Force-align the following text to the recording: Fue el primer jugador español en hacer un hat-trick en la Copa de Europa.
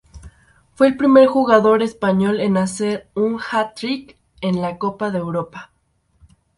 Fue 0.73 0.87
el 0.87 0.97
primer 0.97 1.27
jugador 1.27 1.83
español 1.83 2.39
en 2.39 2.57
hacer 2.57 3.11
un 3.13 3.37
hat-trick 3.39 4.17
en 4.41 4.59
la 4.59 4.79
Copa 4.79 5.11
de 5.11 5.19
Europa. 5.19 5.69